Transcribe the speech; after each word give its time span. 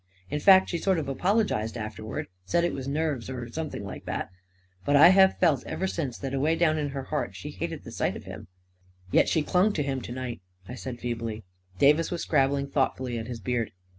In 0.31 0.39
fact, 0.39 0.67
she 0.71 0.79
sort 0.79 0.97
of 0.97 1.07
apologized 1.07 1.77
afterwards— 1.77 2.27
said 2.47 2.63
it 2.63 2.73
was 2.73 2.87
nerves, 2.87 3.29
or 3.29 3.47
something 3.51 3.83
like 3.83 4.05
that 4.05 4.31
But 4.83 4.95
I 4.95 5.09
have 5.09 5.37
felt 5.37 5.63
ever 5.67 5.85
since 5.85 6.17
that, 6.17 6.29
A 6.29 6.37
KING 6.37 6.39
IN 6.39 6.43
BABYLON 6.43 6.57
305 6.73 6.73
away 6.73 6.73
down 6.73 6.85
in 6.87 6.93
her 6.95 7.09
heart, 7.09 7.35
she 7.35 7.51
hated 7.51 7.83
the 7.83 7.91
sight 7.91 8.15
of 8.15 8.23
him."" 8.23 8.47
Yet 9.11 9.29
she 9.29 9.43
clung 9.43 9.73
to 9.73 9.83
him 9.83 10.01
to 10.01 10.11
night," 10.11 10.41
I 10.67 10.73
said, 10.73 10.99
feebly. 10.99 11.43
Davis 11.77 12.09
was 12.09 12.23
scrabbling 12.23 12.65
thoughtfully 12.71 13.19
at 13.19 13.27
his 13.27 13.39
beard. 13.39 13.73